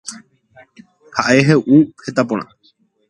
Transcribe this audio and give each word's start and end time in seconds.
Ha 1.19 1.27
hey'u 1.49 1.77
heta 2.09 2.27
porã 2.33 2.47